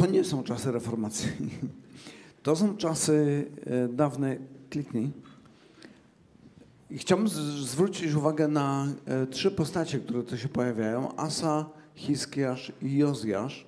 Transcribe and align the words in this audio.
To 0.00 0.06
nie 0.06 0.24
są 0.24 0.42
czasy 0.42 0.72
reformacji. 0.72 1.28
To 2.42 2.56
są 2.56 2.76
czasy 2.76 3.46
e, 3.66 3.88
dawne. 3.88 4.36
Kliknij. 4.70 5.10
Chciałbym 6.90 7.28
zwrócić 7.64 8.14
uwagę 8.14 8.48
na 8.48 8.86
e, 9.06 9.26
trzy 9.26 9.50
postacie, 9.50 9.98
które 9.98 10.22
tu 10.22 10.38
się 10.38 10.48
pojawiają. 10.48 11.16
Asa, 11.16 11.66
Hiskiasz 11.94 12.72
i 12.82 12.96
Jozjasz. 12.96 13.66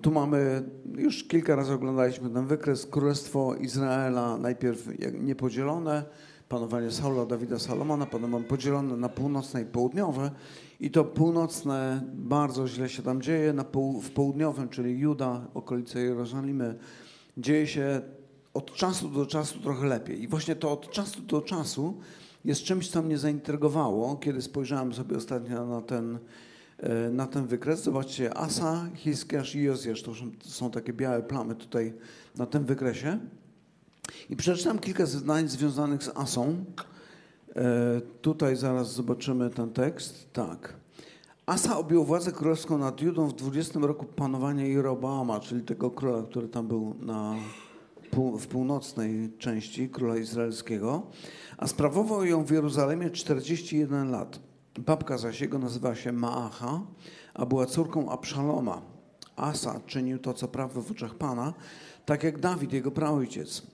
Tu 0.00 0.10
mamy, 0.10 0.62
już 0.96 1.24
kilka 1.24 1.56
razy 1.56 1.72
oglądaliśmy 1.72 2.30
ten 2.30 2.46
wykres, 2.46 2.86
Królestwo 2.86 3.54
Izraela 3.54 4.38
najpierw 4.38 4.88
niepodzielone, 5.20 6.04
panowanie 6.52 6.90
Saula, 6.90 7.26
Dawida, 7.26 7.58
Salomona, 7.58 8.06
potem 8.06 8.30
mamy 8.30 8.44
podzielone 8.44 8.96
na 8.96 9.08
północne 9.08 9.62
i 9.62 9.64
południowe 9.64 10.30
i 10.80 10.90
to 10.90 11.04
północne 11.04 12.02
bardzo 12.14 12.68
źle 12.68 12.88
się 12.88 13.02
tam 13.02 13.22
dzieje, 13.22 13.52
na 13.52 13.64
pół, 13.64 14.00
w 14.00 14.10
południowym, 14.10 14.68
czyli 14.68 14.98
Juda, 14.98 15.46
okolice 15.54 16.00
Jerozolimy, 16.00 16.78
dzieje 17.36 17.66
się 17.66 18.00
od 18.54 18.74
czasu 18.74 19.08
do 19.08 19.26
czasu 19.26 19.60
trochę 19.60 19.86
lepiej. 19.86 20.22
I 20.22 20.28
właśnie 20.28 20.56
to 20.56 20.72
od 20.72 20.90
czasu 20.90 21.20
do 21.20 21.40
czasu 21.40 21.98
jest 22.44 22.62
czymś, 22.62 22.90
co 22.90 23.02
mnie 23.02 23.18
zaintrygowało, 23.18 24.16
kiedy 24.16 24.42
spojrzałem 24.42 24.94
sobie 24.94 25.16
ostatnio 25.16 25.66
na 25.66 25.80
ten, 25.80 26.18
e, 26.78 27.10
na 27.10 27.26
ten 27.26 27.46
wykres. 27.46 27.82
Zobaczcie, 27.82 28.34
Asa, 28.34 28.88
Hiskiasz 28.94 29.54
i 29.54 29.62
Jozjasz, 29.62 30.02
to 30.02 30.12
są 30.44 30.70
takie 30.70 30.92
białe 30.92 31.22
plamy 31.22 31.54
tutaj 31.54 31.92
na 32.36 32.46
tym 32.46 32.64
wykresie. 32.64 33.18
I 34.30 34.36
przeczytam 34.36 34.78
kilka 34.78 35.06
zdań 35.06 35.48
związanych 35.48 36.04
z 36.04 36.08
Asą. 36.08 36.64
E, 37.56 38.00
tutaj 38.20 38.56
zaraz 38.56 38.92
zobaczymy 38.92 39.50
ten 39.50 39.70
tekst. 39.70 40.32
Tak. 40.32 40.74
Asa 41.46 41.78
objął 41.78 42.04
władzę 42.04 42.32
królewską 42.32 42.78
nad 42.78 43.00
Judą 43.00 43.28
w 43.28 43.32
20 43.32 43.80
roku 43.80 44.06
panowania 44.06 44.66
Jeroboama, 44.66 45.40
czyli 45.40 45.62
tego 45.62 45.90
króla, 45.90 46.22
który 46.22 46.48
tam 46.48 46.68
był 46.68 46.94
na, 47.00 47.34
w 48.38 48.46
północnej 48.46 49.32
części 49.38 49.88
króla 49.88 50.16
izraelskiego, 50.16 51.02
a 51.58 51.66
sprawował 51.66 52.24
ją 52.24 52.44
w 52.44 52.50
Jeruzalemie 52.50 53.10
41 53.10 54.10
lat. 54.10 54.40
Babka 54.78 55.18
zaś 55.18 55.40
jego 55.40 55.58
nazywa 55.58 55.94
się 55.94 56.12
Maacha, 56.12 56.80
a 57.34 57.46
była 57.46 57.66
córką 57.66 58.10
Abszaloma. 58.10 58.82
Asa 59.36 59.80
czynił 59.86 60.18
to, 60.18 60.34
co 60.34 60.48
prawe 60.48 60.82
w 60.82 60.90
oczach 60.90 61.14
Pana, 61.14 61.54
tak 62.06 62.22
jak 62.22 62.38
Dawid, 62.38 62.72
jego 62.72 62.90
praojciec 62.90 63.71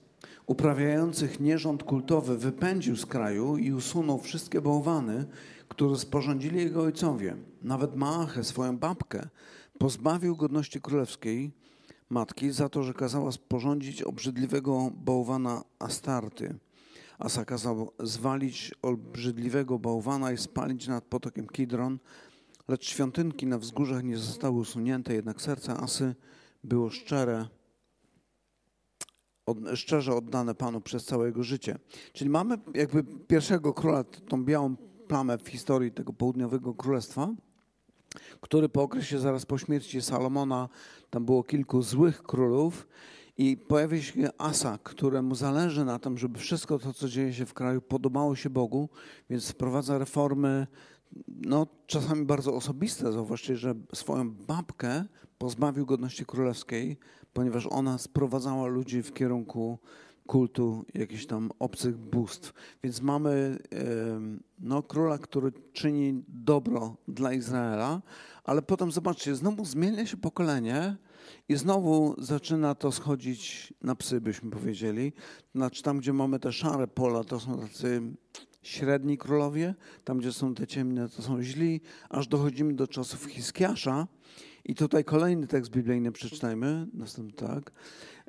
uprawiających 0.49 1.39
nierząd 1.39 1.83
kultowy 1.83 2.37
wypędził 2.37 2.95
z 2.95 3.05
kraju 3.05 3.57
i 3.57 3.71
usunął 3.71 4.17
wszystkie 4.17 4.61
bałwany, 4.61 5.25
które 5.67 5.97
sporządzili 5.97 6.57
jego 6.57 6.81
ojcowie. 6.81 7.35
Nawet 7.61 7.95
Maachę, 7.95 8.43
swoją 8.43 8.77
babkę, 8.77 9.29
pozbawił 9.77 10.35
godności 10.35 10.81
królewskiej 10.81 11.51
matki 12.09 12.51
za 12.51 12.69
to, 12.69 12.83
że 12.83 12.93
kazała 12.93 13.31
sporządzić 13.31 14.01
obrzydliwego 14.01 14.91
bałwana 14.95 15.63
Astarty. 15.79 16.55
Asa 17.19 17.45
kazał 17.45 17.91
zwalić 17.99 18.71
obrzydliwego 18.81 19.79
bałwana 19.79 20.31
i 20.31 20.37
spalić 20.37 20.87
nad 20.87 21.03
potokiem 21.03 21.47
Kidron, 21.47 21.99
lecz 22.67 22.85
świątynki 22.85 23.47
na 23.47 23.57
wzgórzach 23.57 24.03
nie 24.03 24.17
zostały 24.17 24.59
usunięte, 24.59 25.13
jednak 25.13 25.41
serce 25.41 25.77
Asy 25.77 26.15
było 26.63 26.89
szczere 26.89 27.58
od, 29.49 29.57
szczerze 29.75 30.15
oddane 30.15 30.55
Panu 30.55 30.81
przez 30.81 31.05
całe 31.05 31.25
jego 31.25 31.43
życie. 31.43 31.79
Czyli 32.13 32.29
mamy 32.29 32.57
jakby 32.73 33.03
pierwszego 33.03 33.73
króla, 33.73 34.03
tą 34.03 34.45
białą 34.45 34.75
plamę 35.07 35.37
w 35.37 35.49
historii 35.49 35.91
tego 35.91 36.13
południowego 36.13 36.73
królestwa, 36.73 37.29
który 38.41 38.69
po 38.69 38.83
okresie 38.83 39.19
zaraz 39.19 39.45
po 39.45 39.57
śmierci 39.57 40.01
Salomona, 40.01 40.69
tam 41.09 41.25
było 41.25 41.43
kilku 41.43 41.81
złych 41.81 42.23
królów 42.23 42.87
i 43.37 43.57
pojawia 43.57 44.01
się 44.01 44.29
Asa, 44.37 44.79
któremu 44.83 45.35
zależy 45.35 45.85
na 45.85 45.99
tym, 45.99 46.17
żeby 46.17 46.39
wszystko 46.39 46.79
to, 46.79 46.93
co 46.93 47.09
dzieje 47.09 47.33
się 47.33 47.45
w 47.45 47.53
kraju, 47.53 47.81
podobało 47.81 48.35
się 48.35 48.49
Bogu, 48.49 48.89
więc 49.29 49.49
wprowadza 49.49 49.97
reformy, 49.97 50.67
no 51.27 51.67
czasami 51.87 52.25
bardzo 52.25 52.55
osobiste. 52.55 53.11
Zauważcie, 53.11 53.55
że 53.55 53.73
swoją 53.93 54.31
babkę 54.31 55.05
pozbawił 55.39 55.85
godności 55.85 56.25
królewskiej, 56.25 56.97
ponieważ 57.33 57.67
ona 57.71 57.97
sprowadzała 57.97 58.67
ludzi 58.67 59.03
w 59.03 59.13
kierunku 59.13 59.79
kultu 60.27 60.85
jakichś 60.93 61.25
tam 61.25 61.51
obcych 61.59 61.97
bóstw. 61.97 62.53
Więc 62.83 63.01
mamy 63.01 63.57
no, 64.59 64.83
króla, 64.83 65.17
który 65.17 65.51
czyni 65.73 66.23
dobro 66.27 66.97
dla 67.07 67.33
Izraela, 67.33 68.01
ale 68.43 68.61
potem 68.61 68.91
zobaczcie, 68.91 69.35
znowu 69.35 69.65
zmienia 69.65 70.05
się 70.05 70.17
pokolenie 70.17 70.95
i 71.49 71.55
znowu 71.55 72.15
zaczyna 72.17 72.75
to 72.75 72.91
schodzić 72.91 73.73
na 73.81 73.95
psy, 73.95 74.21
byśmy 74.21 74.51
powiedzieli. 74.51 75.13
Znaczy 75.55 75.83
tam, 75.83 75.97
gdzie 75.97 76.13
mamy 76.13 76.39
te 76.39 76.51
szare 76.51 76.87
pola, 76.87 77.23
to 77.23 77.39
są 77.39 77.59
tacy 77.59 78.01
średni 78.61 79.17
królowie, 79.17 79.75
tam, 80.03 80.17
gdzie 80.17 80.33
są 80.33 80.55
te 80.55 80.67
ciemne, 80.67 81.09
to 81.09 81.21
są 81.21 81.41
źli, 81.41 81.81
aż 82.09 82.27
dochodzimy 82.27 82.73
do 82.73 82.87
czasów 82.87 83.25
Hiskiasza, 83.25 84.07
i 84.69 84.75
tutaj 84.75 85.03
kolejny 85.03 85.47
tekst 85.47 85.71
biblijny 85.71 86.11
przeczytajmy, 86.11 86.87
następny 86.93 87.47
tak. 87.47 87.71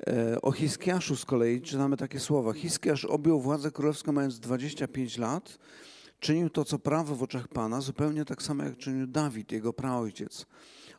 E, 0.06 0.42
o 0.42 0.52
Hiskiaszu 0.52 1.16
z 1.16 1.24
kolei 1.24 1.60
czytamy 1.60 1.96
takie 1.96 2.20
słowa. 2.20 2.52
Hiskiasz 2.52 3.04
objął 3.04 3.40
władzę 3.40 3.70
królewską 3.70 4.12
mając 4.12 4.40
25 4.40 5.18
lat. 5.18 5.58
Czynił 6.20 6.50
to, 6.50 6.64
co 6.64 6.78
prawo 6.78 7.14
w 7.14 7.22
oczach 7.22 7.48
Pana, 7.48 7.80
zupełnie 7.80 8.24
tak 8.24 8.42
samo 8.42 8.64
jak 8.64 8.76
czynił 8.76 9.06
Dawid, 9.06 9.52
jego 9.52 9.72
praojciec. 9.72 10.46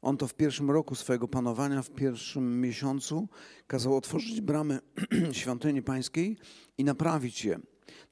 On 0.02 0.18
to 0.18 0.28
w 0.28 0.34
pierwszym 0.34 0.72
roku 0.72 0.96
swojego 0.96 1.28
panowania, 1.28 1.81
w 1.81 1.90
pierwszym 1.90 2.62
miesiącu, 2.62 3.28
kazał 3.68 3.97
otworzyć 3.97 4.41
bramy 4.41 4.79
świątyni 5.31 5.81
pańskiej 5.81 6.38
i 6.78 6.84
naprawić 6.84 7.46
je. 7.46 7.59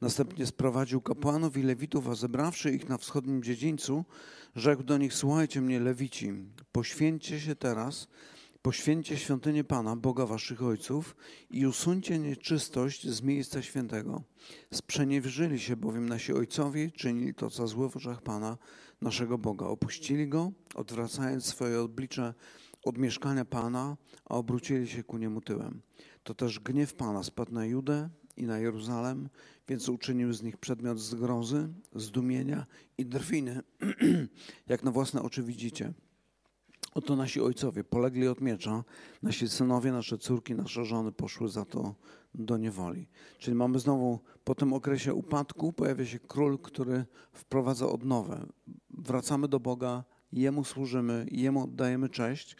Następnie 0.01 0.45
sprowadził 0.45 1.01
kapłanów 1.01 1.57
i 1.57 1.63
lewitów, 1.63 2.07
a 2.07 2.15
zebrawszy 2.15 2.71
ich 2.71 2.89
na 2.89 2.97
wschodnim 2.97 3.43
dziedzińcu, 3.43 4.05
rzekł 4.55 4.83
do 4.83 4.97
nich: 4.97 5.13
Słuchajcie 5.13 5.61
mnie, 5.61 5.79
lewici, 5.79 6.33
poświęćcie 6.71 7.39
się 7.39 7.55
teraz, 7.55 8.07
poświęćcie 8.61 9.17
świątynię 9.17 9.63
Pana, 9.63 9.95
Boga 9.95 10.25
waszych 10.25 10.63
ojców 10.63 11.15
i 11.49 11.65
usuńcie 11.65 12.19
nieczystość 12.19 13.07
z 13.07 13.21
miejsca 13.21 13.61
świętego. 13.61 14.23
Sprzeniewierzyli 14.73 15.59
się 15.59 15.75
bowiem 15.75 16.09
nasi 16.09 16.33
ojcowie, 16.33 16.91
czynili 16.91 17.33
to, 17.33 17.49
co 17.49 17.67
złe 17.67 17.89
w 17.89 17.97
oczach 17.97 18.21
Pana, 18.21 18.57
naszego 19.01 19.37
Boga. 19.37 19.65
Opuścili 19.65 20.27
Go, 20.27 20.51
odwracając 20.75 21.45
swoje 21.45 21.81
oblicze 21.81 22.33
od 22.83 22.97
mieszkania 22.97 23.45
Pana, 23.45 23.97
a 24.25 24.35
obrócili 24.35 24.87
się 24.87 25.03
ku 25.03 25.17
niemu 25.17 25.41
tyłem. 25.41 25.81
To 26.23 26.33
też 26.33 26.59
gniew 26.59 26.93
Pana 26.93 27.23
spadł 27.23 27.53
na 27.53 27.65
Judę 27.65 28.09
i 28.39 28.45
na 28.45 28.59
Jeruzalem, 28.59 29.29
więc 29.67 29.89
uczynił 29.89 30.33
z 30.33 30.43
nich 30.43 30.57
przedmiot 30.57 30.99
zgrozy, 30.99 31.69
zdumienia 31.95 32.65
i 32.97 33.05
drwiny, 33.05 33.61
jak 34.67 34.83
na 34.83 34.91
własne 34.91 35.21
oczy 35.21 35.43
widzicie. 35.43 35.93
Oto 36.93 37.15
nasi 37.15 37.41
ojcowie 37.41 37.83
polegli 37.83 38.27
od 38.27 38.41
miecza, 38.41 38.83
nasi 39.23 39.49
synowie, 39.49 39.91
nasze 39.91 40.17
córki, 40.17 40.55
nasze 40.55 40.85
żony 40.85 41.11
poszły 41.11 41.49
za 41.49 41.65
to 41.65 41.95
do 42.35 42.57
niewoli. 42.57 43.07
Czyli 43.39 43.55
mamy 43.55 43.79
znowu 43.79 44.19
po 44.43 44.55
tym 44.55 44.73
okresie 44.73 45.13
upadku 45.13 45.73
pojawia 45.73 46.05
się 46.05 46.19
król, 46.19 46.59
który 46.59 47.05
wprowadza 47.33 47.89
odnowę. 47.89 48.45
Wracamy 48.89 49.47
do 49.47 49.59
Boga, 49.59 50.03
Jemu 50.31 50.63
służymy, 50.63 51.27
Jemu 51.31 51.63
oddajemy 51.63 52.09
cześć. 52.09 52.55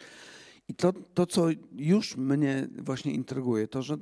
I 0.68 0.74
to, 0.74 0.92
to, 0.92 1.26
co 1.26 1.46
już 1.72 2.16
mnie 2.16 2.68
właśnie 2.78 3.12
intryguje, 3.12 3.68
to, 3.68 3.82
że 3.82 3.96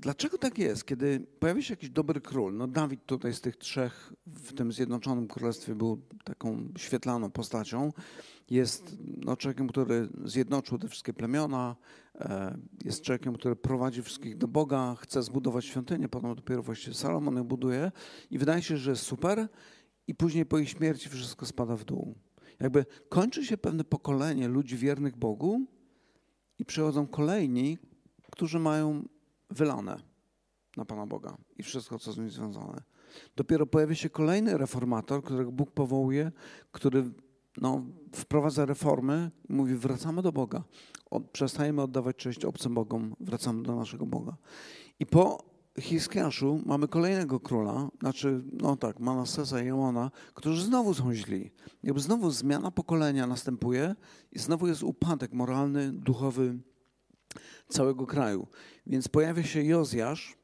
Dlaczego 0.00 0.38
tak 0.38 0.58
jest, 0.58 0.84
kiedy 0.84 1.26
pojawia 1.40 1.62
się 1.62 1.72
jakiś 1.72 1.90
dobry 1.90 2.20
król? 2.20 2.56
No 2.56 2.66
Dawid 2.66 3.06
tutaj 3.06 3.34
z 3.34 3.40
tych 3.40 3.56
trzech 3.56 4.12
w 4.26 4.52
tym 4.52 4.72
Zjednoczonym 4.72 5.28
Królestwie 5.28 5.74
był 5.74 6.00
taką 6.24 6.68
świetlaną 6.78 7.30
postacią. 7.30 7.92
Jest 8.50 8.96
no, 9.00 9.36
człowiekiem, 9.36 9.68
który 9.68 10.08
zjednoczył 10.24 10.78
te 10.78 10.88
wszystkie 10.88 11.12
plemiona, 11.12 11.76
e, 12.14 12.58
jest 12.84 13.02
człowiekiem, 13.02 13.34
który 13.34 13.56
prowadzi 13.56 14.02
wszystkich 14.02 14.36
do 14.36 14.48
Boga, 14.48 14.96
chce 15.00 15.22
zbudować 15.22 15.64
świątynię, 15.64 16.08
potem 16.08 16.34
dopiero 16.34 16.62
właściwie 16.62 16.94
Salomon 16.94 17.36
ją 17.36 17.44
buduje 17.44 17.92
i 18.30 18.38
wydaje 18.38 18.62
się, 18.62 18.76
że 18.76 18.90
jest 18.90 19.02
super 19.02 19.48
i 20.06 20.14
później 20.14 20.46
po 20.46 20.58
ich 20.58 20.68
śmierci 20.68 21.08
wszystko 21.08 21.46
spada 21.46 21.76
w 21.76 21.84
dół. 21.84 22.14
Jakby 22.60 22.86
kończy 23.08 23.44
się 23.44 23.58
pewne 23.58 23.84
pokolenie 23.84 24.48
ludzi 24.48 24.76
wiernych 24.76 25.16
Bogu 25.16 25.66
i 26.58 26.64
przychodzą 26.64 27.06
kolejni, 27.06 27.78
którzy 28.30 28.58
mają 28.58 29.04
wylane 29.52 29.96
na 30.76 30.84
Pana 30.84 31.06
Boga 31.06 31.36
i 31.58 31.62
wszystko, 31.62 31.98
co 31.98 32.12
z 32.12 32.18
nim 32.18 32.30
związane. 32.30 32.82
Dopiero 33.36 33.66
pojawia 33.66 33.94
się 33.94 34.10
kolejny 34.10 34.58
reformator, 34.58 35.22
którego 35.22 35.52
Bóg 35.52 35.70
powołuje, 35.70 36.32
który 36.72 37.10
no, 37.60 37.84
wprowadza 38.14 38.64
reformy 38.64 39.30
i 39.48 39.52
mówi: 39.52 39.74
wracamy 39.74 40.22
do 40.22 40.32
Boga. 40.32 40.64
Od, 41.10 41.30
przestajemy 41.30 41.82
oddawać 41.82 42.16
cześć 42.16 42.44
obcym 42.44 42.74
Bogom, 42.74 43.16
wracamy 43.20 43.62
do 43.62 43.76
naszego 43.76 44.06
Boga. 44.06 44.36
I 45.00 45.06
po 45.06 45.52
Hiskiaszu 45.80 46.60
mamy 46.66 46.88
kolejnego 46.88 47.40
króla, 47.40 47.88
znaczy, 48.00 48.44
no 48.52 48.76
tak, 48.76 49.00
Manassesa 49.00 49.62
i 49.62 49.66
Jemona, 49.66 50.10
którzy 50.34 50.64
znowu 50.64 50.94
są 50.94 51.14
źli. 51.14 51.50
Jakby 51.82 52.00
znowu 52.00 52.30
zmiana 52.30 52.70
pokolenia 52.70 53.26
następuje 53.26 53.94
i 54.32 54.38
znowu 54.38 54.66
jest 54.66 54.82
upadek 54.82 55.32
moralny, 55.32 55.92
duchowy 55.92 56.58
całego 57.68 58.06
kraju. 58.06 58.46
Więc 58.86 59.08
pojawia 59.08 59.42
się 59.42 59.62
Jozjasz, 59.62 60.36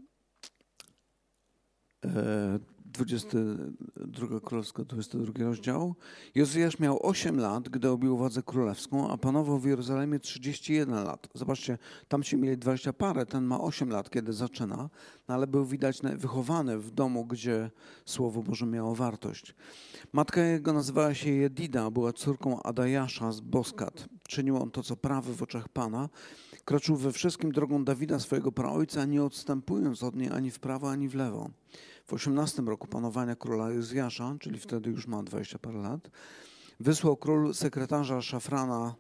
22 2.85 4.41
Królewska, 4.41 4.85
22 4.85 5.45
rozdział. 5.45 5.95
Jozjasz 6.35 6.79
miał 6.79 7.07
8 7.07 7.41
lat, 7.41 7.69
gdy 7.69 7.91
objął 7.91 8.17
władzę 8.17 8.43
królewską, 8.43 9.11
a 9.11 9.17
panował 9.17 9.59
w 9.59 9.67
Jerozolimie 9.67 10.19
31 10.19 11.05
lat. 11.05 11.29
Zobaczcie, 11.35 11.79
tam 12.09 12.23
się 12.23 12.37
mieli 12.37 12.59
20 12.59 12.93
parę, 12.93 13.27
ten 13.27 13.45
ma 13.45 13.61
8 13.61 13.91
lat, 13.91 14.11
kiedy 14.11 14.33
zaczyna, 14.33 14.91
no 15.29 15.35
ale 15.35 15.47
był 15.47 15.65
widać 15.65 16.01
wychowany 16.17 16.79
w 16.79 16.91
domu, 16.91 17.27
gdzie 17.27 17.71
Słowo 18.05 18.43
Boże 18.43 18.67
miało 18.67 18.95
wartość. 18.95 19.55
Matka 20.13 20.41
jego 20.41 20.73
nazywała 20.73 21.15
się 21.15 21.31
Jedida, 21.31 21.91
była 21.91 22.13
córką 22.13 22.63
Adajasza 22.63 23.33
z 23.33 23.41
Boskat. 23.41 24.09
Czynił 24.29 24.57
on 24.57 24.71
to, 24.71 24.83
co 24.83 24.97
prawy 24.97 25.35
w 25.35 25.43
oczach 25.43 25.69
Pana. 25.69 26.09
Kroczył 26.69 26.97
we 26.97 27.13
wszystkim 27.13 27.53
drogą 27.53 27.85
Dawida, 27.85 28.19
swojego 28.19 28.53
praojca, 28.53 29.05
nie 29.05 29.23
odstępując 29.23 30.03
od 30.03 30.17
niej 30.17 30.31
ani 30.31 30.51
w 30.51 30.59
prawo, 30.59 30.91
ani 30.91 31.09
w 31.09 31.15
lewo. 31.15 31.51
W 32.07 32.13
18 32.13 32.63
roku 32.63 32.87
panowania 32.87 33.37
króla 33.37 33.71
Jozjasza, 33.71 34.37
czyli 34.41 34.59
wtedy 34.59 34.91
już 34.91 35.07
ma 35.07 35.23
20 35.23 35.59
parę 35.59 35.79
lat, 35.79 36.11
wysłał 36.81 37.17
król 37.17 37.55
sekretarza 37.55 38.23
Szafrana, 38.23 38.95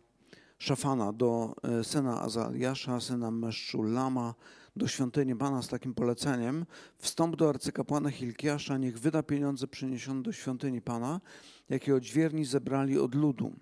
Szafana 0.58 1.12
do 1.12 1.54
e, 1.62 1.84
syna 1.84 2.22
Azaliasza, 2.22 3.00
syna 3.00 3.30
Meszczulama, 3.30 4.34
do 4.76 4.88
świątyni 4.88 5.36
Pana 5.36 5.62
z 5.62 5.68
takim 5.68 5.94
poleceniem, 5.94 6.66
wstąp 6.98 7.36
do 7.36 7.48
arcykapłana 7.48 8.10
Hilkiasza, 8.10 8.78
niech 8.78 8.98
wyda 8.98 9.22
pieniądze 9.22 9.66
przyniesione 9.66 10.22
do 10.22 10.32
świątyni 10.32 10.80
Pana, 10.80 11.20
jakie 11.68 11.94
odźwierni 11.94 12.44
zebrali 12.44 12.98
od 12.98 13.14
ludu. 13.14 13.52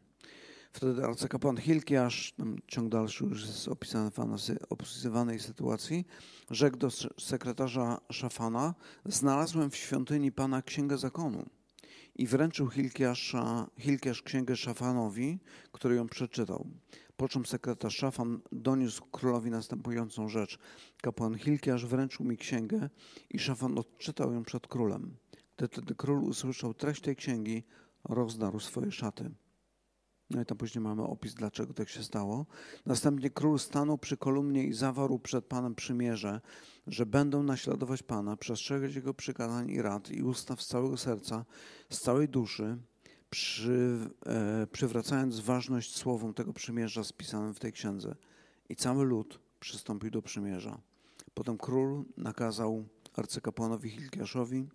Wtedy 0.76 1.04
arcykapłan 1.04 1.56
Hilkiasz, 1.56 2.34
ciąg 2.66 2.88
dalszy 2.88 3.24
już 3.24 3.46
jest 3.46 3.68
opisany 3.68 4.10
w 4.10 4.18
opisywanej 4.70 5.40
sytuacji, 5.40 6.06
rzekł 6.50 6.76
do 6.76 6.88
sekretarza 7.20 8.00
Szafana, 8.10 8.74
znalazłem 9.04 9.70
w 9.70 9.76
świątyni 9.76 10.32
Pana 10.32 10.62
Księgę 10.62 10.98
Zakonu 10.98 11.46
i 12.16 12.26
wręczył 12.26 12.70
Hilkiasza, 12.70 13.70
Hilkiasz 13.78 14.22
księgę 14.22 14.56
Szafanowi, 14.56 15.38
który 15.72 15.96
ją 15.96 16.08
przeczytał. 16.08 16.66
Po 17.16 17.28
czym 17.28 17.46
sekretarz 17.46 17.96
Szafan 17.96 18.40
doniósł 18.52 19.04
królowi 19.04 19.50
następującą 19.50 20.28
rzecz. 20.28 20.58
Kapłan 21.02 21.38
Hilkiasz 21.38 21.86
wręczył 21.86 22.26
mi 22.26 22.36
księgę 22.36 22.90
i 23.30 23.38
Szafan 23.38 23.78
odczytał 23.78 24.32
ją 24.32 24.44
przed 24.44 24.66
królem. 24.66 25.16
Wtedy 25.56 25.94
król 25.94 26.24
usłyszał 26.24 26.74
treść 26.74 27.02
tej 27.02 27.16
księgi, 27.16 27.64
rozdarł 28.04 28.60
swoje 28.60 28.92
szaty. 28.92 29.30
No 30.30 30.42
i 30.42 30.46
tam 30.46 30.58
później 30.58 30.82
mamy 30.82 31.02
opis, 31.02 31.34
dlaczego 31.34 31.74
tak 31.74 31.88
się 31.88 32.02
stało. 32.02 32.46
Następnie 32.86 33.30
król 33.30 33.58
stanął 33.58 33.98
przy 33.98 34.16
kolumnie 34.16 34.64
i 34.64 34.72
zawarł 34.72 35.18
przed 35.18 35.44
Panem 35.44 35.74
przymierze, 35.74 36.40
że 36.86 37.06
będą 37.06 37.42
naśladować 37.42 38.02
Pana, 38.02 38.36
przestrzegać 38.36 38.94
Jego 38.94 39.14
przykazań 39.14 39.70
i 39.70 39.82
rad 39.82 40.10
i 40.10 40.22
ustaw 40.22 40.62
z 40.62 40.66
całego 40.66 40.96
serca, 40.96 41.44
z 41.90 42.00
całej 42.00 42.28
duszy, 42.28 42.78
przy, 43.30 43.98
e, 44.26 44.66
przywracając 44.72 45.40
ważność 45.40 45.96
słowom 45.96 46.34
tego 46.34 46.52
przymierza 46.52 47.04
spisanym 47.04 47.54
w 47.54 47.60
tej 47.60 47.72
księdze. 47.72 48.14
I 48.68 48.76
cały 48.76 49.04
lud 49.04 49.40
przystąpił 49.60 50.10
do 50.10 50.22
przymierza. 50.22 50.80
Potem 51.34 51.58
król 51.58 52.04
nakazał 52.16 52.84
arcykapłanowi 53.14 53.90
Hilkiaszowi, 53.90 54.68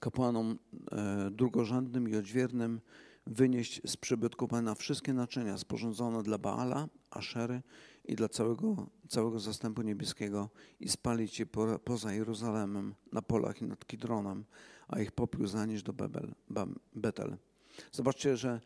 kapłanom 0.00 0.58
e, 0.92 1.30
drugorzędnym 1.30 2.08
i 2.08 2.16
odźwiernym, 2.16 2.80
wynieść 3.26 3.80
z 3.86 3.96
przybytku 3.96 4.48
Pana 4.48 4.74
wszystkie 4.74 5.12
naczynia 5.12 5.58
sporządzone 5.58 6.22
dla 6.22 6.38
Baala, 6.38 6.88
Aszery 7.10 7.62
i 8.04 8.14
dla 8.14 8.28
całego, 8.28 8.86
całego 9.08 9.40
zastępu 9.40 9.82
niebieskiego 9.82 10.50
i 10.80 10.88
spalić 10.88 11.40
je 11.40 11.46
po, 11.46 11.78
poza 11.78 12.12
Jerozolimem 12.12 12.94
na 13.12 13.22
polach 13.22 13.62
i 13.62 13.64
nad 13.64 13.86
Kidronem, 13.86 14.44
a 14.88 15.00
ich 15.00 15.12
popiół 15.12 15.46
zanieść 15.46 15.82
do 15.82 15.92
Bebel, 15.92 16.34
Betel. 16.94 17.36
Zobaczcie, 17.92 18.36
że 18.36 18.60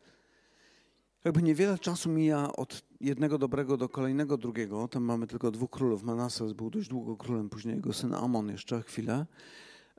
jakby 1.25 1.43
niewiele 1.43 1.79
czasu 1.79 2.11
mija 2.11 2.53
od 2.53 2.83
jednego 3.01 3.39
dobrego 3.39 3.77
do 3.77 3.89
kolejnego 3.89 4.37
drugiego. 4.37 4.89
Tam 4.89 5.03
mamy 5.03 5.27
tylko 5.27 5.51
dwóch 5.51 5.71
królów. 5.71 6.03
Manases 6.03 6.53
był 6.53 6.71
dość 6.71 6.89
długo 6.89 7.17
królem, 7.17 7.49
później 7.49 7.77
jego 7.77 7.93
syn 7.93 8.15
Amon 8.15 8.49
jeszcze 8.49 8.83
chwilę. 8.83 9.27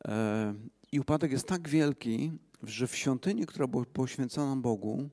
E, 0.06 0.54
I 0.92 1.00
upadek 1.00 1.32
jest 1.32 1.48
tak 1.48 1.70
wielki, 1.70 2.32
że 2.64 2.88
w 2.88 2.96
świątyni, 2.96 3.46
która 3.46 3.68
była 3.68 3.86
poświęcona 3.86 4.62
Bogu, 4.62 5.10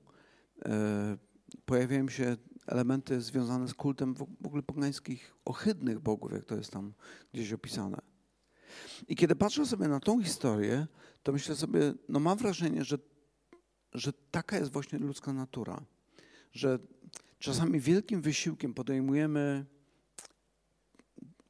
e, 0.65 1.17
pojawiają 1.65 2.09
się 2.09 2.37
elementy 2.67 3.21
związane 3.21 3.69
z 3.69 3.75
kultem 3.75 4.15
w 4.15 4.47
ogóle 4.47 4.63
pogańskich, 4.63 5.35
ohydnych 5.45 6.01
bogów, 6.01 6.33
jak 6.33 6.45
to 6.45 6.57
jest 6.57 6.71
tam 6.71 6.93
gdzieś 7.33 7.53
opisane. 7.53 7.99
I 9.09 9.17
kiedy 9.17 9.37
patrzę 9.37 9.67
sobie 9.67 9.89
na 9.89 10.01
tą 10.01 10.23
historię, 10.23 10.87
to 11.23 11.33
myślę 11.33 11.57
sobie, 11.57 11.95
no 12.09 12.21
mam 12.21 12.39
wrażenie, 12.39 12.85
że, 12.85 12.99
że 13.93 14.13
taka 14.31 14.59
jest 14.59 14.73
właśnie 14.73 14.99
ludzka 14.99 15.33
natura, 15.33 15.85
że 16.53 16.79
czasami 17.39 17.81
wielkim 17.81 18.23
wysiłkiem 18.23 18.75
podejmujemy 18.75 19.67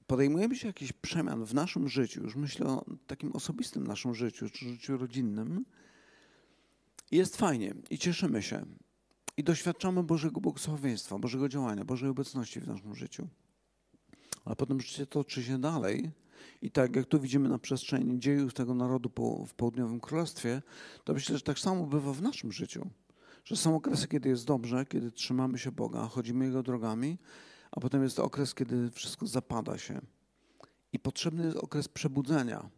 podejmujemy 0.07 0.57
się 0.57 0.67
jakichś 0.67 0.93
przemian 0.93 1.45
w 1.45 1.55
naszym 1.55 1.89
życiu, 1.89 2.23
już 2.23 2.37
myślę 2.37 2.67
o 2.67 2.85
takim 3.07 3.33
osobistym 3.33 3.87
naszym 3.87 4.15
życiu, 4.15 4.51
czy 4.51 4.69
życiu 4.69 4.97
rodzinnym, 4.97 5.65
jest 7.17 7.37
fajnie 7.37 7.75
i 7.91 7.99
cieszymy 7.99 8.43
się. 8.43 8.67
I 9.37 9.45
doświadczamy 9.45 10.03
Bożego 10.03 10.41
błogosławieństwa, 10.41 11.19
Bożego 11.19 11.49
działania, 11.49 11.85
Bożej 11.85 12.09
obecności 12.09 12.61
w 12.61 12.67
naszym 12.67 12.95
życiu. 12.95 13.29
Ale 14.45 14.57
potem 14.57 14.81
życie 14.81 15.07
toczy 15.07 15.43
się 15.43 15.61
dalej. 15.61 16.11
I 16.63 16.71
tak 16.71 16.97
jak 16.97 17.07
tu 17.07 17.21
widzimy 17.21 17.49
na 17.49 17.59
przestrzeni 17.59 18.19
dziejów 18.19 18.55
tego 18.55 18.75
narodu 18.75 19.11
po, 19.11 19.47
w 19.47 19.55
południowym 19.55 20.01
królestwie, 20.01 20.63
to 21.05 21.15
myślę, 21.15 21.37
że 21.37 21.43
tak 21.43 21.59
samo 21.59 21.87
bywa 21.87 22.13
w 22.13 22.23
naszym 22.23 22.53
życiu. 22.53 22.91
Że 23.45 23.57
są 23.57 23.77
okresy, 23.77 24.09
kiedy 24.09 24.29
jest 24.29 24.47
dobrze, 24.47 24.87
kiedy 24.87 25.13
trzymamy 25.13 25.59
się 25.59 25.73
Boga, 25.73 26.07
chodzimy 26.07 26.45
Jego 26.45 26.63
drogami, 26.63 27.19
a 27.71 27.81
potem 27.81 28.03
jest 28.03 28.19
okres, 28.19 28.55
kiedy 28.55 28.91
wszystko 28.91 29.27
zapada 29.27 29.79
się. 29.79 30.01
I 30.93 30.99
potrzebny 30.99 31.45
jest 31.45 31.57
okres 31.57 31.89
przebudzenia. 31.89 32.69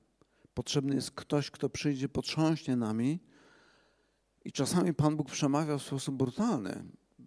Potrzebny 0.55 0.95
jest 0.95 1.11
ktoś, 1.11 1.51
kto 1.51 1.69
przyjdzie, 1.69 2.09
potrząśnie 2.09 2.77
nami 2.77 3.19
i 4.47 4.53
czasami 4.53 4.95
Pan 4.95 5.17
Bóg 5.17 5.31
przemawia 5.31 5.79
w 5.79 5.83
sposób 5.83 6.15
brutalny, 6.15 6.85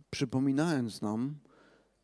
przypominając 0.10 1.02
nam, 1.02 1.36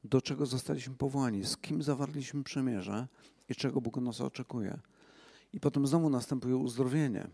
do 0.04 0.22
czego 0.22 0.46
zostaliśmy 0.46 0.96
powołani, 0.96 1.46
z 1.46 1.58
kim 1.58 1.84
zawarliśmy 1.84 2.44
przemierze 2.44 3.08
i 3.50 3.56
czego 3.56 3.82
Bóg 3.82 3.98
od 3.98 4.04
nas 4.04 4.22
oczekuje. 4.22 4.80
I 5.54 5.60
potem 5.60 5.88
znowu 5.88 6.10
następuje 6.10 6.58
uzdrowienie. 6.58 7.28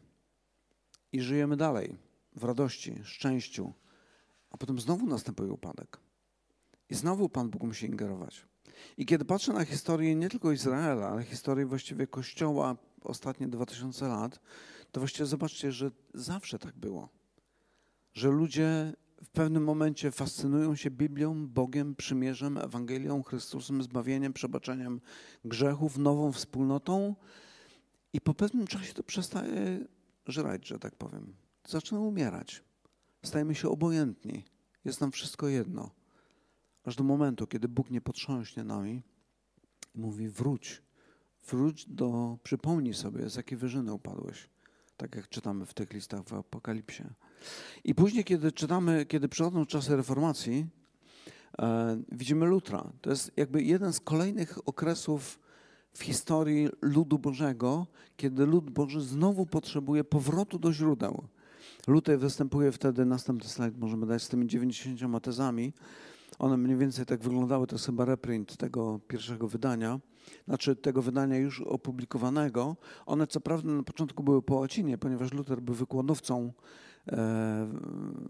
I 1.11 1.21
żyjemy 1.21 1.57
dalej 1.57 1.97
w 2.35 2.43
radości, 2.43 2.99
szczęściu, 3.03 3.73
a 4.49 4.57
potem 4.57 4.79
znowu 4.79 5.05
następuje 5.05 5.51
upadek. 5.51 5.97
I 6.89 6.95
znowu 6.95 7.29
Pan 7.29 7.49
Bóg 7.49 7.63
musi 7.63 7.85
ingerować. 7.85 8.45
I 8.97 9.05
kiedy 9.05 9.25
patrzę 9.25 9.53
na 9.53 9.65
historię 9.65 10.15
nie 10.15 10.29
tylko 10.29 10.51
Izraela, 10.51 11.07
ale 11.07 11.23
historię 11.23 11.65
właściwie 11.65 12.07
Kościoła 12.07 12.75
ostatnie 13.03 13.47
2000 13.47 14.07
lat, 14.07 14.39
to 14.91 14.99
właściwie 14.99 15.25
zobaczcie, 15.25 15.71
że 15.71 15.91
zawsze 16.13 16.59
tak 16.59 16.75
było 16.75 17.20
że 18.13 18.29
ludzie 18.29 18.93
w 19.23 19.29
pewnym 19.29 19.63
momencie 19.63 20.11
fascynują 20.11 20.75
się 20.75 20.91
Biblią, 20.91 21.47
Bogiem, 21.47 21.95
przymierzem, 21.95 22.57
Ewangelią, 22.57 23.23
Chrystusem, 23.23 23.83
zbawieniem, 23.83 24.33
przebaczeniem 24.33 25.01
grzechów, 25.45 25.97
nową 25.97 26.31
wspólnotą 26.31 27.15
i 28.13 28.21
po 28.21 28.33
pewnym 28.33 28.67
czasie 28.67 28.93
to 28.93 29.03
przestaje 29.03 29.87
żrać, 30.27 30.67
że 30.67 30.79
tak 30.79 30.95
powiem. 30.95 31.33
Zaczyna 31.67 31.99
umierać. 31.99 32.63
Stajemy 33.23 33.55
się 33.55 33.69
obojętni. 33.69 34.43
Jest 34.85 35.01
nam 35.01 35.11
wszystko 35.11 35.47
jedno. 35.47 35.91
Aż 36.83 36.95
do 36.95 37.03
momentu, 37.03 37.47
kiedy 37.47 37.67
Bóg 37.67 37.89
nie 37.89 38.01
potrząśnie 38.01 38.63
nami 38.63 39.03
i 39.95 39.99
mówi 39.99 40.29
wróć, 40.29 40.81
wróć 41.47 41.89
do, 41.89 42.37
przypomnij 42.43 42.93
sobie, 42.93 43.29
z 43.29 43.35
jakiej 43.35 43.57
wyżyny 43.57 43.93
upadłeś 43.93 44.49
tak 45.01 45.15
jak 45.15 45.29
czytamy 45.29 45.65
w 45.65 45.73
tych 45.73 45.93
listach 45.93 46.23
w 46.23 46.33
Apokalipsie. 46.33 47.03
I 47.83 47.95
później, 47.95 48.23
kiedy 48.23 48.51
czytamy, 48.51 49.05
kiedy 49.05 49.29
przychodzą 49.29 49.65
czasy 49.65 49.95
reformacji, 49.95 50.65
e, 51.59 52.01
widzimy 52.11 52.45
Lutra. 52.45 52.91
To 53.01 53.09
jest 53.09 53.31
jakby 53.37 53.63
jeden 53.63 53.93
z 53.93 53.99
kolejnych 53.99 54.67
okresów 54.67 55.39
w 55.93 56.03
historii 56.03 56.69
ludu 56.81 57.19
Bożego, 57.19 57.87
kiedy 58.17 58.45
lud 58.45 58.69
Boży 58.69 59.01
znowu 59.01 59.45
potrzebuje 59.45 60.03
powrotu 60.03 60.59
do 60.59 60.73
źródeł. 60.73 61.23
Luther 61.87 62.19
występuje 62.19 62.71
wtedy, 62.71 63.05
następny 63.05 63.49
slajd 63.49 63.77
możemy 63.77 64.05
dać, 64.05 64.23
z 64.23 64.27
tymi 64.27 64.47
90 64.47 65.23
tezami. 65.23 65.73
One 66.41 66.57
mniej 66.57 66.77
więcej 66.77 67.05
tak 67.05 67.23
wyglądały, 67.23 67.67
to 67.67 67.75
jest 67.75 67.85
chyba 67.85 68.05
reprint 68.05 68.57
tego 68.57 68.99
pierwszego 69.07 69.47
wydania 69.47 69.99
znaczy 70.47 70.75
tego 70.75 71.01
wydania 71.01 71.37
już 71.37 71.61
opublikowanego. 71.61 72.75
One 73.05 73.27
co 73.27 73.41
prawda 73.41 73.71
na 73.71 73.83
początku 73.83 74.23
były 74.23 74.41
po 74.41 74.55
łacinie, 74.55 74.97
ponieważ 74.97 75.33
Luther 75.33 75.61
był 75.61 75.75
wykładowcą 75.75 76.53
e, 77.07 77.67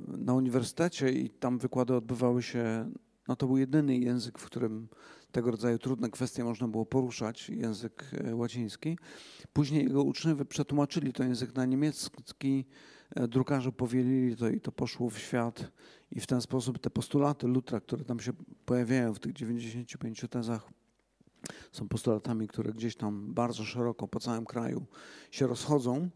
na 0.08 0.34
uniwersytecie 0.34 1.12
i 1.12 1.30
tam 1.30 1.58
wykłady 1.58 1.96
odbywały 1.96 2.44
się 2.44 2.92
No 3.28 3.36
to 3.36 3.48
był 3.48 3.58
jedyny 3.58 3.98
język, 3.98 4.40
w 4.40 4.46
którym 4.46 4.88
tego 5.32 5.52
rodzaju 5.52 5.80
trudne 5.80 6.10
kwestie 6.10 6.44
można 6.44 6.68
było 6.68 6.86
poruszać, 6.86 7.50
język 7.50 8.12
e, 8.14 8.36
łaciński. 8.36 8.98
Później 9.54 9.84
jego 9.84 10.04
uczniowie 10.04 10.46
przetłumaczyli 10.46 11.14
to 11.14 11.24
język 11.24 11.56
na 11.56 11.66
niemiecki, 11.66 12.66
drukarze 13.28 13.72
powielili 13.72 14.36
to 14.36 14.50
i 14.50 14.62
to 14.62 14.72
poszło 14.72 15.10
w 15.10 15.20
świat 15.20 15.72
i 16.12 16.20
w 16.20 16.28
ten 16.28 16.42
sposób 16.42 16.80
te 16.80 16.90
postulaty 16.90 17.48
Lutra, 17.48 17.80
które 17.80 18.06
tam 18.06 18.20
się 18.20 18.32
pojawiają 18.66 19.14
w 19.14 19.20
tych 19.20 19.34
95 19.34 20.26
tezach, 20.30 20.70
są 21.72 21.88
postulatami, 21.88 22.48
które 22.48 22.74
gdzieś 22.74 22.96
tam 22.96 23.34
bardzo 23.34 23.64
szeroko 23.64 24.08
po 24.08 24.20
całym 24.20 24.46
kraju 24.46 24.86
się 25.32 25.48
rozchodzą. 25.48 26.10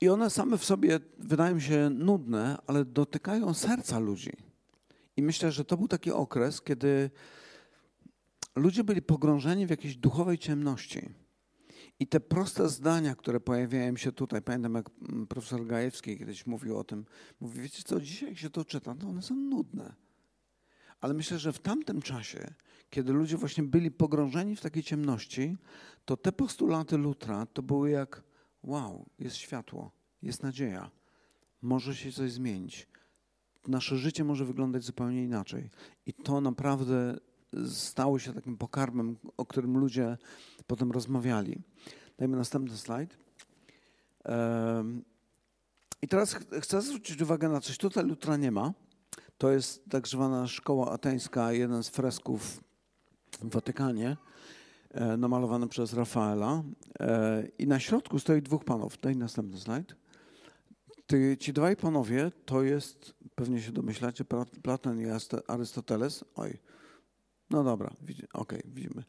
I 0.00 0.08
one 0.08 0.30
same 0.30 0.58
w 0.58 0.64
sobie 0.64 1.00
wydają 1.18 1.60
się 1.60 1.90
nudne, 1.90 2.58
ale 2.66 2.84
dotykają 2.84 3.54
serca 3.54 3.98
ludzi. 3.98 4.32
I 5.16 5.22
myślę, 5.22 5.52
że 5.52 5.64
to 5.64 5.76
był 5.76 5.88
taki 5.88 6.12
okres, 6.12 6.62
kiedy 6.62 7.10
ludzie 8.56 8.84
byli 8.84 9.02
pogrążeni 9.02 9.66
w 9.66 9.70
jakiejś 9.70 9.96
duchowej 9.96 10.38
ciemności. 10.38 11.08
I 12.00 12.06
te 12.06 12.20
proste 12.20 12.68
zdania, 12.68 13.14
które 13.14 13.40
pojawiają 13.40 13.96
się 13.96 14.12
tutaj, 14.12 14.42
pamiętam 14.42 14.74
jak 14.74 14.90
mm, 15.08 15.26
profesor 15.26 15.66
Gajewski 15.66 16.18
kiedyś 16.18 16.46
mówił 16.46 16.78
o 16.78 16.84
tym, 16.84 17.04
mówi, 17.40 17.60
wiecie 17.60 17.82
co, 17.82 18.00
dzisiaj 18.00 18.28
jak 18.28 18.38
się 18.38 18.50
to 18.50 18.64
czyta, 18.64 18.94
to 18.94 19.08
one 19.08 19.22
są 19.22 19.34
nudne. 19.34 19.94
Ale 21.00 21.14
myślę, 21.14 21.38
że 21.38 21.52
w 21.52 21.58
tamtym 21.58 22.02
czasie, 22.02 22.54
kiedy 22.90 23.12
ludzie 23.12 23.36
właśnie 23.36 23.64
byli 23.64 23.90
pogrążeni 23.90 24.56
w 24.56 24.60
takiej 24.60 24.82
ciemności, 24.82 25.56
to 26.04 26.16
te 26.16 26.32
postulaty 26.32 26.96
Lutra 26.96 27.46
to 27.46 27.62
były 27.62 27.90
jak 27.90 28.22
wow, 28.62 29.06
jest 29.18 29.36
światło, 29.36 29.92
jest 30.22 30.42
nadzieja, 30.42 30.90
może 31.62 31.96
się 31.96 32.12
coś 32.12 32.32
zmienić. 32.32 32.88
Nasze 33.68 33.96
życie 33.96 34.24
może 34.24 34.44
wyglądać 34.44 34.84
zupełnie 34.84 35.24
inaczej. 35.24 35.70
I 36.06 36.14
to 36.14 36.40
naprawdę 36.40 37.18
stało 37.72 38.18
się 38.18 38.32
takim 38.32 38.56
pokarmem, 38.56 39.16
o 39.36 39.46
którym 39.46 39.78
ludzie 39.78 40.16
potem 40.66 40.92
rozmawiali. 40.92 41.62
Dajmy 42.18 42.36
następny 42.36 42.76
slajd. 42.76 43.18
I 46.02 46.08
teraz 46.08 46.36
chcę 46.60 46.82
zwrócić 46.82 47.22
uwagę 47.22 47.48
na 47.48 47.60
coś. 47.60 47.78
Tutaj 47.78 48.04
Lutra 48.04 48.36
nie 48.36 48.50
ma. 48.50 48.72
To 49.38 49.50
jest 49.50 49.84
tak 49.90 50.08
zwana 50.08 50.46
szkoła 50.46 50.90
ateńska, 50.90 51.52
jeden 51.52 51.82
z 51.82 51.88
fresków 51.88 52.64
w 53.42 53.50
Watykanie, 53.50 54.16
e, 54.90 55.16
namalowany 55.16 55.68
przez 55.68 55.92
Rafaela. 55.92 56.62
E, 57.00 57.48
I 57.58 57.66
na 57.66 57.80
środku 57.80 58.18
stoi 58.18 58.42
dwóch 58.42 58.64
panów. 58.64 59.00
Daj 59.00 59.16
następny 59.16 59.60
slajd. 59.60 59.96
ci 61.38 61.52
dwaj 61.52 61.76
panowie 61.76 62.32
to 62.44 62.62
jest, 62.62 63.14
pewnie 63.34 63.60
się 63.60 63.72
domyślacie, 63.72 64.24
Platon 64.62 65.00
i 65.00 65.06
Arystoteles. 65.46 66.24
Oj, 66.34 66.58
no 67.50 67.64
dobra, 67.64 67.90
okej, 68.02 68.28
okay, 68.32 68.62
widzimy. 68.74 69.04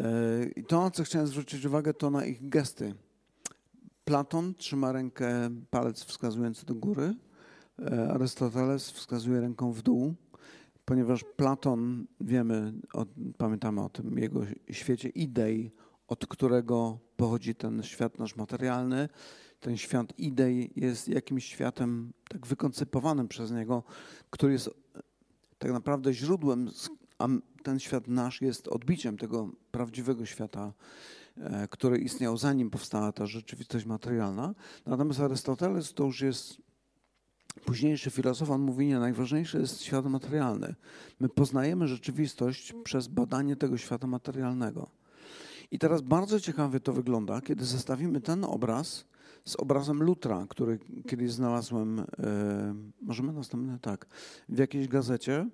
E, 0.00 0.44
I 0.56 0.64
to, 0.64 0.90
co 0.90 1.04
chciałem 1.04 1.26
zwrócić 1.26 1.64
uwagę, 1.64 1.94
to 1.94 2.10
na 2.10 2.24
ich 2.24 2.48
gesty. 2.48 2.94
Platon 4.04 4.54
trzyma 4.54 4.92
rękę, 4.92 5.50
palec 5.70 6.04
wskazujący 6.04 6.66
do 6.66 6.74
góry, 6.74 7.14
e, 7.78 8.08
Arystoteles 8.12 8.90
wskazuje 8.90 9.40
ręką 9.40 9.72
w 9.72 9.82
dół, 9.82 10.14
ponieważ 10.84 11.24
Platon, 11.36 12.06
wiemy, 12.20 12.72
pamiętamy 13.38 13.82
o 13.82 13.88
tym 13.88 14.18
jego 14.18 14.40
świecie 14.70 15.08
idei, 15.08 15.70
od 16.08 16.26
którego 16.26 16.98
pochodzi 17.16 17.54
ten 17.54 17.82
świat 17.82 18.18
nasz 18.18 18.36
materialny. 18.36 19.08
Ten 19.60 19.76
świat 19.76 20.18
idei 20.18 20.70
jest 20.76 21.08
jakimś 21.08 21.44
światem 21.44 22.12
tak 22.28 22.46
wykoncypowanym 22.46 23.28
przez 23.28 23.52
niego, 23.52 23.82
który 24.30 24.52
jest 24.52 24.70
tak 25.58 25.72
naprawdę 25.72 26.12
źródłem, 26.12 26.70
a 27.18 27.28
ten 27.62 27.80
świat 27.80 28.08
nasz 28.08 28.42
jest 28.42 28.68
odbiciem 28.68 29.16
tego 29.16 29.50
prawdziwego 29.70 30.26
świata, 30.26 30.72
e, 31.36 31.68
który 31.68 31.98
istniał 31.98 32.36
zanim 32.36 32.70
powstała 32.70 33.12
ta 33.12 33.26
rzeczywistość 33.26 33.86
materialna. 33.86 34.54
Natomiast 34.86 35.20
Arystoteles 35.20 35.94
to 35.94 36.04
już 36.04 36.20
jest 36.20 36.56
późniejszy 37.64 38.10
filozof, 38.10 38.50
on 38.50 38.60
mówi, 38.60 38.86
nie, 38.86 38.98
najważniejszy 38.98 39.58
jest 39.58 39.82
świat 39.82 40.06
materialny. 40.06 40.74
My 41.20 41.28
poznajemy 41.28 41.88
rzeczywistość 41.88 42.74
przez 42.84 43.08
badanie 43.08 43.56
tego 43.56 43.78
świata 43.78 44.06
materialnego. 44.06 44.90
I 45.70 45.78
teraz 45.78 46.02
bardzo 46.02 46.40
ciekawie 46.40 46.80
to 46.80 46.92
wygląda, 46.92 47.40
kiedy 47.40 47.64
zestawimy 47.64 48.20
ten 48.20 48.44
obraz 48.44 49.04
z 49.44 49.56
obrazem 49.56 50.02
Lutra, 50.02 50.46
który 50.48 50.78
kiedyś 51.08 51.32
znalazłem, 51.32 52.00
e, 52.00 52.04
możemy 53.02 53.32
następny, 53.32 53.78
tak, 53.82 54.06
w 54.48 54.58
jakiejś 54.58 54.88
gazecie. 54.88 55.46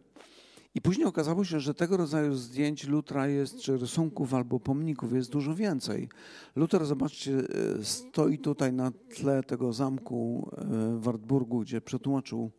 I 0.75 0.81
później 0.81 1.07
okazało 1.07 1.45
się, 1.45 1.61
że 1.61 1.75
tego 1.75 1.97
rodzaju 1.97 2.35
zdjęć 2.35 2.87
Lutra 2.87 3.27
jest, 3.27 3.61
czy 3.61 3.77
rysunków 3.77 4.35
albo 4.35 4.61
pomników 4.61 5.12
jest 5.12 5.31
dużo 5.31 5.55
więcej. 5.55 6.09
Luther, 6.57 6.87
zobaczcie, 6.87 7.33
e, 7.79 7.85
stoi 7.85 8.39
tutaj 8.39 8.73
na 8.73 8.91
tle 8.91 9.43
tego 9.43 9.73
zamku 9.73 10.50
e, 10.53 10.65
w 10.97 11.03
Wartburgu, 11.03 11.61
gdzie 11.61 11.81
przetłumaczył 11.81 12.50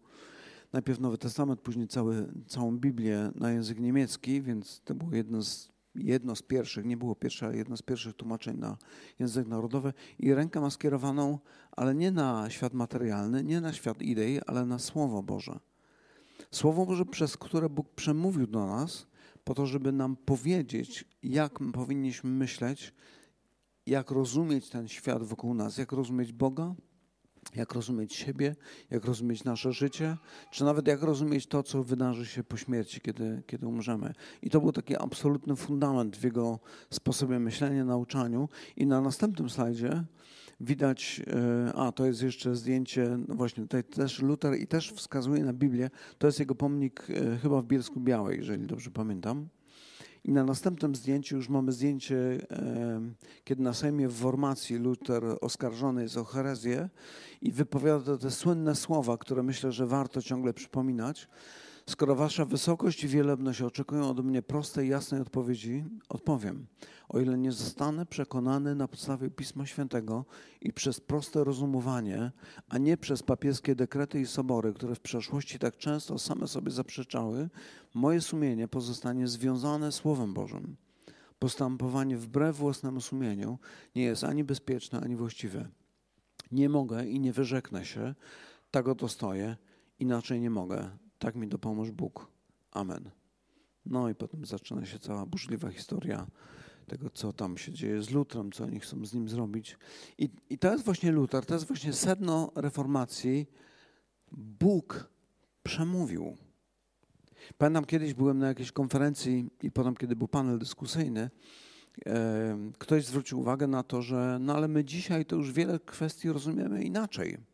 najpierw 0.73 0.99
Nowy 0.99 1.17
Testament, 1.17 1.61
później 1.61 1.87
cały, 1.87 2.33
całą 2.47 2.77
Biblię 2.77 3.31
na 3.35 3.51
język 3.51 3.79
niemiecki, 3.79 4.41
więc 4.41 4.81
to 4.81 4.95
było 4.95 5.15
jedno 5.15 5.43
z, 5.43 5.71
jedno 5.95 6.35
z 6.35 6.41
pierwszych, 6.41 6.85
nie 6.85 6.97
było 6.97 7.15
pierwsze, 7.15 7.45
ale 7.45 7.57
jedno 7.57 7.77
z 7.77 7.81
pierwszych 7.81 8.13
tłumaczeń 8.13 8.57
na 8.57 8.77
język 9.19 9.47
narodowy. 9.47 9.93
I 10.19 10.33
rękę 10.33 10.61
ma 10.61 10.69
skierowaną, 10.69 11.39
ale 11.71 11.95
nie 11.95 12.11
na 12.11 12.49
świat 12.49 12.73
materialny, 12.73 13.43
nie 13.43 13.61
na 13.61 13.73
świat 13.73 14.01
idei, 14.01 14.39
ale 14.47 14.65
na 14.65 14.79
Słowo 14.79 15.23
Boże. 15.23 15.70
Słowo 16.51 16.85
Boże, 16.85 17.05
przez 17.05 17.37
które 17.37 17.69
Bóg 17.69 17.89
przemówił 17.89 18.47
do 18.47 18.65
nas, 18.65 19.07
po 19.43 19.53
to, 19.53 19.65
żeby 19.65 19.91
nam 19.91 20.15
powiedzieć, 20.15 21.05
jak 21.23 21.59
powinniśmy 21.73 22.29
myśleć, 22.29 22.93
jak 23.85 24.11
rozumieć 24.11 24.69
ten 24.69 24.87
świat 24.87 25.23
wokół 25.23 25.53
nas, 25.53 25.77
jak 25.77 25.91
rozumieć 25.91 26.31
Boga, 26.31 26.75
jak 27.55 27.73
rozumieć 27.73 28.15
siebie, 28.15 28.55
jak 28.89 29.05
rozumieć 29.05 29.43
nasze 29.43 29.71
życie, 29.73 30.17
czy 30.51 30.63
nawet 30.63 30.87
jak 30.87 31.01
rozumieć 31.01 31.47
to, 31.47 31.63
co 31.63 31.83
wydarzy 31.83 32.25
się 32.25 32.43
po 32.43 32.57
śmierci, 32.57 33.01
kiedy, 33.01 33.43
kiedy 33.47 33.67
umrzemy. 33.67 34.13
I 34.41 34.49
to 34.49 34.61
był 34.61 34.71
taki 34.71 34.97
absolutny 34.97 35.55
fundament 35.55 36.17
w 36.17 36.23
jego 36.23 36.59
sposobie 36.89 37.39
myślenia, 37.39 37.85
nauczaniu. 37.85 38.49
I 38.75 38.85
na 38.85 39.01
następnym 39.01 39.49
slajdzie 39.49 40.03
widać, 40.61 41.21
e, 41.67 41.73
a 41.73 41.91
to 41.91 42.05
jest 42.05 42.21
jeszcze 42.21 42.55
zdjęcie, 42.55 43.17
no 43.27 43.35
właśnie 43.35 43.63
tutaj 43.63 43.83
też 43.83 44.21
Luther 44.21 44.59
i 44.59 44.67
też 44.67 44.91
wskazuje 44.91 45.43
na 45.43 45.53
Biblię, 45.53 45.89
to 46.17 46.27
jest 46.27 46.39
jego 46.39 46.55
pomnik 46.55 47.07
e, 47.09 47.37
chyba 47.37 47.61
w 47.61 47.65
Bielsku 47.65 47.99
Białej, 47.99 48.37
jeżeli 48.37 48.67
dobrze 48.67 48.91
pamiętam. 48.91 49.47
I 50.23 50.31
na 50.31 50.43
następnym 50.43 50.95
zdjęciu 50.95 51.35
już 51.35 51.49
mamy 51.49 51.71
zdjęcie, 51.71 52.17
e, 52.51 53.01
kiedy 53.43 53.63
na 53.63 53.73
Sejmie 53.73 54.07
w 54.07 54.13
formacji 54.13 54.75
Luther 54.75 55.23
oskarżony 55.41 56.03
jest 56.03 56.17
o 56.17 56.23
herezję 56.23 56.89
i 57.41 57.51
wypowiada 57.51 58.17
te 58.17 58.31
słynne 58.31 58.75
słowa, 58.75 59.17
które 59.17 59.43
myślę, 59.43 59.71
że 59.71 59.87
warto 59.87 60.21
ciągle 60.21 60.53
przypominać. 60.53 61.27
Skoro 61.91 62.15
wasza 62.15 62.45
wysokość 62.45 63.03
i 63.03 63.07
wielebność 63.07 63.61
oczekują 63.61 64.09
ode 64.09 64.23
mnie 64.23 64.41
prostej, 64.41 64.89
jasnej 64.89 65.21
odpowiedzi, 65.21 65.85
odpowiem. 66.09 66.67
O 67.09 67.19
ile 67.19 67.37
nie 67.37 67.51
zostanę 67.51 68.05
przekonany 68.05 68.75
na 68.75 68.87
podstawie 68.87 69.29
Pisma 69.29 69.65
Świętego 69.65 70.25
i 70.61 70.73
przez 70.73 70.99
proste 70.99 71.43
rozumowanie, 71.43 72.31
a 72.69 72.77
nie 72.77 72.97
przez 72.97 73.23
papieskie 73.23 73.75
dekrety 73.75 74.21
i 74.21 74.25
sobory, 74.25 74.73
które 74.73 74.95
w 74.95 74.99
przeszłości 74.99 75.59
tak 75.59 75.77
często 75.77 76.19
same 76.19 76.47
sobie 76.47 76.71
zaprzeczały, 76.71 77.49
moje 77.93 78.21
sumienie 78.21 78.67
pozostanie 78.67 79.27
związane 79.27 79.91
Słowem 79.91 80.33
Bożym. 80.33 80.75
Postępowanie 81.39 82.17
wbrew 82.17 82.57
własnemu 82.57 83.01
sumieniu 83.01 83.59
nie 83.95 84.03
jest 84.03 84.23
ani 84.23 84.43
bezpieczne, 84.43 85.01
ani 85.01 85.15
właściwe. 85.15 85.67
Nie 86.51 86.69
mogę 86.69 87.05
i 87.05 87.19
nie 87.19 87.33
wyrzeknę 87.33 87.85
się, 87.85 88.15
tak 88.71 88.87
oto 88.87 89.07
stoję, 89.07 89.57
inaczej 89.99 90.41
nie 90.41 90.49
mogę 90.49 90.89
tak 91.21 91.35
mi 91.35 91.47
dopomóż 91.47 91.91
Bóg. 91.91 92.27
Amen. 92.71 93.09
No 93.85 94.09
i 94.09 94.15
potem 94.15 94.45
zaczyna 94.45 94.85
się 94.85 94.99
cała 94.99 95.25
burzliwa 95.25 95.69
historia 95.69 96.27
tego, 96.87 97.09
co 97.09 97.33
tam 97.33 97.57
się 97.57 97.71
dzieje 97.71 98.01
z 98.01 98.09
Lutrem, 98.09 98.51
co 98.51 98.63
oni 98.63 98.79
chcą 98.79 99.05
z 99.05 99.13
nim 99.13 99.29
zrobić. 99.29 99.77
I, 100.17 100.29
I 100.49 100.57
to 100.57 100.71
jest 100.71 100.85
właśnie 100.85 101.11
Luther, 101.11 101.45
to 101.45 101.53
jest 101.53 101.67
właśnie 101.67 101.93
sedno 101.93 102.51
reformacji. 102.55 103.49
Bóg 104.31 105.09
przemówił. 105.63 106.37
Pamiętam 107.57 107.85
kiedyś 107.85 108.13
byłem 108.13 108.39
na 108.39 108.47
jakiejś 108.47 108.71
konferencji 108.71 109.49
i 109.63 109.71
potem, 109.71 109.95
kiedy 109.95 110.15
był 110.15 110.27
panel 110.27 110.59
dyskusyjny, 110.59 111.29
ktoś 112.77 113.05
zwrócił 113.05 113.39
uwagę 113.39 113.67
na 113.67 113.83
to, 113.83 114.01
że 114.01 114.37
no 114.41 114.55
ale 114.55 114.67
my 114.67 114.83
dzisiaj 114.83 115.25
to 115.25 115.35
już 115.35 115.51
wiele 115.51 115.79
kwestii 115.79 116.31
rozumiemy 116.31 116.83
inaczej. 116.83 117.50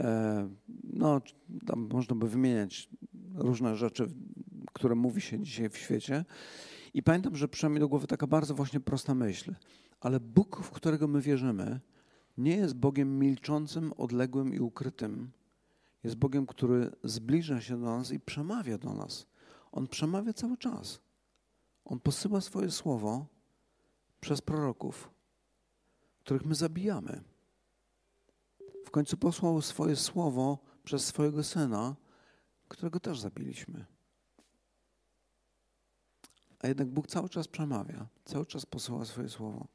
E, 0.00 0.48
no, 0.84 1.20
tam 1.66 1.88
można 1.92 2.16
by 2.16 2.28
wymieniać 2.28 2.88
różne 3.34 3.76
rzeczy, 3.76 4.08
które 4.72 4.94
mówi 4.94 5.20
się 5.20 5.40
dzisiaj 5.40 5.70
w 5.70 5.76
świecie. 5.76 6.24
I 6.94 7.02
pamiętam, 7.02 7.36
że 7.36 7.48
przyszła 7.48 7.68
mi 7.68 7.80
do 7.80 7.88
głowy 7.88 8.06
taka 8.06 8.26
bardzo 8.26 8.54
właśnie 8.54 8.80
prosta 8.80 9.14
myśl. 9.14 9.54
Ale 10.00 10.20
Bóg, 10.20 10.62
w 10.62 10.70
którego 10.70 11.08
my 11.08 11.20
wierzymy, 11.20 11.80
nie 12.38 12.56
jest 12.56 12.74
Bogiem 12.74 13.18
milczącym, 13.18 13.92
odległym 13.92 14.54
i 14.54 14.60
ukrytym. 14.60 15.30
Jest 16.04 16.16
Bogiem, 16.16 16.46
który 16.46 16.90
zbliża 17.04 17.60
się 17.60 17.80
do 17.80 17.86
nas 17.86 18.12
i 18.12 18.20
przemawia 18.20 18.78
do 18.78 18.94
nas. 18.94 19.26
On 19.72 19.86
przemawia 19.86 20.32
cały 20.32 20.56
czas. 20.56 21.00
On 21.84 22.00
posyła 22.00 22.40
swoje 22.40 22.70
słowo 22.70 23.26
przez 24.20 24.40
proroków, 24.40 25.10
których 26.24 26.44
my 26.44 26.54
zabijamy. 26.54 27.20
W 28.90 28.92
końcu 28.92 29.16
posłał 29.16 29.62
swoje 29.62 29.96
słowo 29.96 30.58
przez 30.84 31.04
swojego 31.04 31.44
syna, 31.44 31.96
którego 32.68 33.00
też 33.00 33.20
zabiliśmy. 33.20 33.86
A 36.58 36.68
jednak 36.68 36.88
Bóg 36.88 37.06
cały 37.06 37.28
czas 37.28 37.48
przemawia, 37.48 38.08
cały 38.24 38.46
czas 38.46 38.66
posyła 38.66 39.04
swoje 39.04 39.28
słowo. 39.28 39.68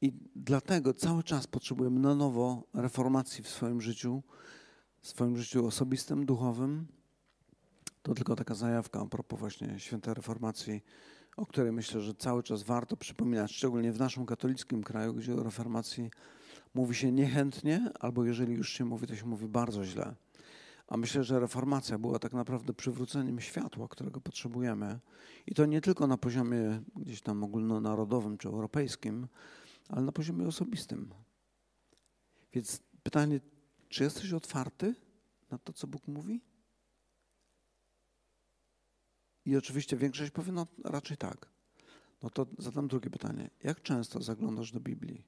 I 0.00 0.12
dlatego 0.36 0.94
cały 0.94 1.22
czas 1.22 1.46
potrzebujemy 1.46 2.00
na 2.00 2.14
nowo 2.14 2.62
reformacji 2.74 3.44
w 3.44 3.48
swoim 3.48 3.80
życiu, 3.80 4.22
w 5.00 5.08
swoim 5.08 5.36
życiu 5.36 5.66
osobistym, 5.66 6.26
duchowym. 6.26 6.86
To 8.02 8.14
tylko 8.14 8.36
taka 8.36 8.54
zajawka 8.54 9.00
a 9.00 9.06
propos 9.06 9.40
właśnie 9.40 9.80
świętej 9.80 10.14
reformacji, 10.14 10.84
o 11.36 11.46
której 11.46 11.72
myślę, 11.72 12.00
że 12.00 12.14
cały 12.14 12.42
czas 12.42 12.62
warto 12.62 12.96
przypominać, 12.96 13.52
szczególnie 13.52 13.92
w 13.92 13.98
naszym 13.98 14.26
katolickim 14.26 14.82
kraju, 14.82 15.14
gdzie 15.14 15.34
o 15.34 15.42
reformacji 15.42 16.10
mówi 16.74 16.94
się 16.94 17.12
niechętnie, 17.12 17.90
albo 18.00 18.24
jeżeli 18.24 18.54
już 18.54 18.72
się 18.72 18.84
mówi, 18.84 19.06
to 19.06 19.16
się 19.16 19.26
mówi 19.26 19.48
bardzo 19.48 19.84
źle. 19.84 20.14
A 20.86 20.96
myślę, 20.96 21.24
że 21.24 21.40
reformacja 21.40 21.98
była 21.98 22.18
tak 22.18 22.32
naprawdę 22.32 22.74
przywróceniem 22.74 23.40
światła, 23.40 23.88
którego 23.88 24.20
potrzebujemy. 24.20 24.98
I 25.46 25.54
to 25.54 25.66
nie 25.66 25.80
tylko 25.80 26.06
na 26.06 26.16
poziomie 26.16 26.82
gdzieś 26.96 27.20
tam 27.20 27.44
ogólnonarodowym 27.44 28.38
czy 28.38 28.48
europejskim, 28.48 29.28
ale 29.88 30.02
na 30.02 30.12
poziomie 30.12 30.46
osobistym. 30.46 31.14
Więc 32.52 32.80
pytanie, 33.02 33.40
czy 33.88 34.04
jesteś 34.04 34.32
otwarty 34.32 34.94
na 35.50 35.58
to, 35.58 35.72
co 35.72 35.86
Bóg 35.86 36.08
mówi? 36.08 36.40
I 39.44 39.56
oczywiście 39.56 39.96
większość 39.96 40.30
powie, 40.30 40.52
no 40.52 40.66
raczej 40.84 41.16
tak. 41.16 41.50
No 42.22 42.30
to 42.30 42.46
zadam 42.58 42.88
drugie 42.88 43.10
pytanie. 43.10 43.50
Jak 43.62 43.82
często 43.82 44.22
zaglądasz 44.22 44.72
do 44.72 44.80
Biblii? 44.80 45.24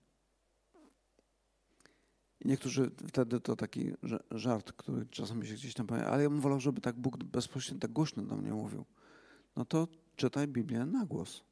Niektórzy 2.45 2.91
wtedy 3.09 3.41
to 3.41 3.57
taki 3.57 3.93
żart, 4.31 4.73
który 4.73 5.07
czasami 5.07 5.47
się 5.47 5.55
gdzieś 5.55 5.75
tam 5.75 5.87
powie, 5.87 6.07
ale 6.07 6.23
ja 6.23 6.31
bym 6.31 6.41
wolał, 6.41 6.61
żeby 6.61 6.81
tak 6.81 6.97
Bóg 6.97 7.25
bezpośrednio, 7.25 7.81
tak 7.81 7.93
głośno 7.93 8.23
do 8.23 8.37
mnie 8.37 8.53
mówił. 8.53 8.85
No 9.57 9.65
to 9.65 9.89
czytaj 10.17 10.49
Biblię 10.49 10.87
na 10.87 11.07
głos. 11.07 11.45